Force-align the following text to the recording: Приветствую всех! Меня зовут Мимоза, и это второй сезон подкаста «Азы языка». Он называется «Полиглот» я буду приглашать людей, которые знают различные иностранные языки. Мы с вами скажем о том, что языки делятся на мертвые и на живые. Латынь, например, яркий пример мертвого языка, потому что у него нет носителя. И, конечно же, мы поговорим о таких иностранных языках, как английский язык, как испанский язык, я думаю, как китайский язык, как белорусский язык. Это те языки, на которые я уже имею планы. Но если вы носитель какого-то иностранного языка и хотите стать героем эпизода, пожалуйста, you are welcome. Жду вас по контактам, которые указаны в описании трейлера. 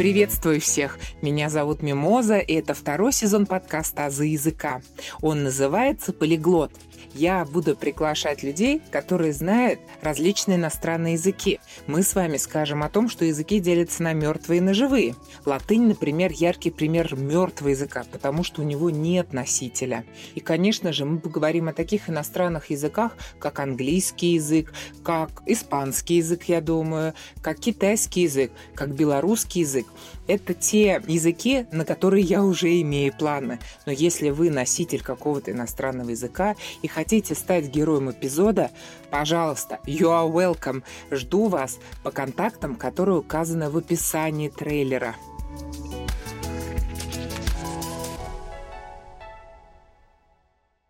Приветствую 0.00 0.62
всех! 0.62 0.98
Меня 1.20 1.50
зовут 1.50 1.82
Мимоза, 1.82 2.38
и 2.38 2.54
это 2.54 2.72
второй 2.72 3.12
сезон 3.12 3.44
подкаста 3.44 4.06
«Азы 4.06 4.24
языка». 4.24 4.80
Он 5.20 5.42
называется 5.42 6.14
«Полиглот» 6.14 6.72
я 7.14 7.44
буду 7.44 7.76
приглашать 7.76 8.42
людей, 8.42 8.80
которые 8.90 9.32
знают 9.32 9.80
различные 10.00 10.56
иностранные 10.56 11.14
языки. 11.14 11.60
Мы 11.86 12.02
с 12.02 12.14
вами 12.14 12.36
скажем 12.36 12.82
о 12.82 12.88
том, 12.88 13.08
что 13.08 13.24
языки 13.24 13.60
делятся 13.60 14.02
на 14.02 14.12
мертвые 14.12 14.58
и 14.58 14.60
на 14.62 14.74
живые. 14.74 15.16
Латынь, 15.44 15.88
например, 15.88 16.30
яркий 16.32 16.70
пример 16.70 17.16
мертвого 17.16 17.70
языка, 17.70 18.04
потому 18.10 18.44
что 18.44 18.62
у 18.62 18.64
него 18.64 18.90
нет 18.90 19.32
носителя. 19.32 20.04
И, 20.34 20.40
конечно 20.40 20.92
же, 20.92 21.04
мы 21.04 21.18
поговорим 21.18 21.68
о 21.68 21.72
таких 21.72 22.08
иностранных 22.08 22.70
языках, 22.70 23.16
как 23.38 23.58
английский 23.58 24.34
язык, 24.34 24.72
как 25.02 25.42
испанский 25.46 26.16
язык, 26.16 26.44
я 26.44 26.60
думаю, 26.60 27.14
как 27.42 27.58
китайский 27.58 28.22
язык, 28.22 28.52
как 28.74 28.94
белорусский 28.94 29.62
язык. 29.62 29.86
Это 30.26 30.54
те 30.54 31.02
языки, 31.08 31.66
на 31.72 31.84
которые 31.84 32.22
я 32.22 32.44
уже 32.44 32.80
имею 32.82 33.12
планы. 33.12 33.58
Но 33.84 33.90
если 33.90 34.30
вы 34.30 34.50
носитель 34.50 35.02
какого-то 35.02 35.50
иностранного 35.50 36.10
языка 36.10 36.54
и 36.82 36.86
хотите 36.86 36.99
стать 37.34 37.66
героем 37.66 38.10
эпизода, 38.10 38.70
пожалуйста, 39.10 39.78
you 39.86 40.08
are 40.08 40.30
welcome. 40.30 40.82
Жду 41.10 41.48
вас 41.48 41.78
по 42.02 42.10
контактам, 42.10 42.76
которые 42.76 43.18
указаны 43.18 43.70
в 43.70 43.76
описании 43.76 44.48
трейлера. 44.48 45.16